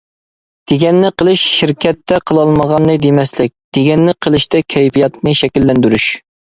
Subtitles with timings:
[0.71, 6.15] دېگەننى قىلىش شىركەتتە قىلالمىغاننى دېمەسلىك، دېگەننى قىلىشتەك كەيپىياتنى شەكىللەندۈرۈش.